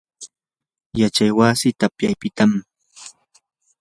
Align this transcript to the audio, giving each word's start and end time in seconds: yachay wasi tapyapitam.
yachay 0.99 1.31
wasi 1.39 1.67
tapyapitam. 1.79 2.51